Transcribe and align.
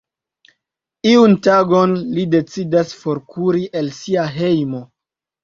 Iun 1.09 1.35
tagon 1.47 1.93
li 2.15 2.23
decidas 2.37 2.95
forkuri 3.03 3.63
el 3.83 3.93
sia 4.01 4.27
hejmo. 4.41 4.83